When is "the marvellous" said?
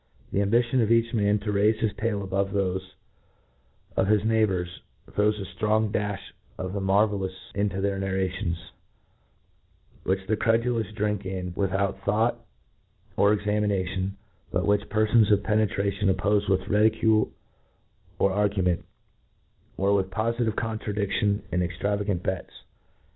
6.73-7.35